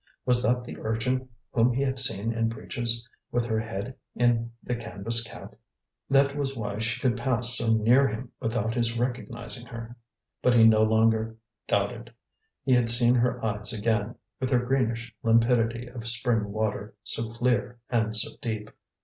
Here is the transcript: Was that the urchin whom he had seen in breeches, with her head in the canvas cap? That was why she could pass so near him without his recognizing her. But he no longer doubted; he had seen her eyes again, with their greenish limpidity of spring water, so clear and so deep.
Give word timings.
Was 0.25 0.41
that 0.41 0.63
the 0.63 0.79
urchin 0.79 1.29
whom 1.51 1.71
he 1.73 1.83
had 1.83 1.99
seen 1.99 2.33
in 2.33 2.49
breeches, 2.49 3.07
with 3.31 3.45
her 3.45 3.59
head 3.59 3.95
in 4.15 4.51
the 4.63 4.75
canvas 4.75 5.23
cap? 5.23 5.55
That 6.09 6.35
was 6.35 6.57
why 6.57 6.79
she 6.79 6.99
could 6.99 7.15
pass 7.15 7.55
so 7.55 7.71
near 7.71 8.07
him 8.07 8.31
without 8.39 8.73
his 8.73 8.97
recognizing 8.97 9.67
her. 9.67 9.95
But 10.41 10.55
he 10.55 10.63
no 10.63 10.81
longer 10.81 11.37
doubted; 11.67 12.11
he 12.63 12.73
had 12.73 12.89
seen 12.89 13.13
her 13.13 13.45
eyes 13.45 13.73
again, 13.73 14.15
with 14.39 14.49
their 14.49 14.65
greenish 14.65 15.13
limpidity 15.21 15.85
of 15.85 16.07
spring 16.07 16.51
water, 16.51 16.95
so 17.03 17.31
clear 17.33 17.77
and 17.87 18.15
so 18.15 18.31
deep. 18.41 18.71